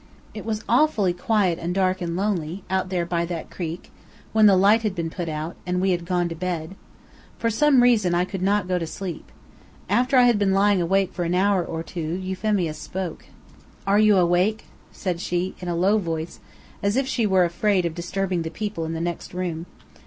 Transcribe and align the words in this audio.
It 0.33 0.45
was 0.45 0.63
awfully 0.67 1.13
quiet 1.13 1.59
and 1.59 1.75
dark 1.75 2.01
and 2.01 2.15
lonely, 2.17 2.63
out 2.71 2.89
there 2.89 3.05
by 3.05 3.23
that 3.25 3.51
creek, 3.51 3.91
when 4.33 4.47
the 4.47 4.55
light 4.57 4.81
had 4.81 4.95
been 4.95 5.11
put 5.11 5.29
out, 5.29 5.55
and 5.63 5.79
we 5.79 5.91
had 5.91 6.07
gone 6.07 6.27
to 6.29 6.33
bed. 6.35 6.75
For 7.37 7.51
some 7.51 7.83
reason 7.83 8.15
I 8.15 8.25
could 8.25 8.41
not 8.41 8.67
go 8.67 8.79
to 8.79 8.87
sleep. 8.87 9.31
After 9.87 10.17
I 10.17 10.23
had 10.23 10.39
been 10.39 10.53
lying 10.53 10.81
awake 10.81 11.13
for 11.13 11.23
an 11.23 11.35
hour 11.35 11.63
or 11.63 11.83
two, 11.83 12.13
Euphemia 12.15 12.73
spoke: 12.73 13.25
"Are 13.85 13.99
you 13.99 14.17
awake?" 14.17 14.65
said 14.91 15.19
she, 15.21 15.53
in 15.59 15.67
a 15.67 15.75
low 15.75 15.99
voice, 15.99 16.39
as 16.81 16.95
if 16.97 17.07
she 17.07 17.27
were 17.27 17.45
afraid 17.45 17.85
of 17.85 17.93
disturbing 17.93 18.41
the 18.41 18.49
people 18.49 18.85
in 18.85 18.93
the 18.93 19.01
next 19.01 19.35
room. 19.35 19.67